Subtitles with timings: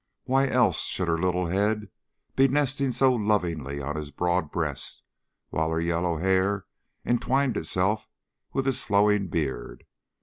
[0.23, 1.89] Why else should her little head
[2.35, 5.03] be nestling so lovingly on his broad breast,
[5.49, 6.65] while her yellow hair
[7.05, 8.09] entwined itself
[8.51, 9.85] with his flowing beard?